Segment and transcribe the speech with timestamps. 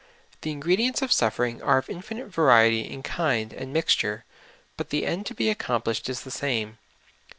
[0.41, 4.25] The ingredients of suffering are of infinite variety in kind and mix ture,
[4.75, 6.79] but the end to be accomplished is the same.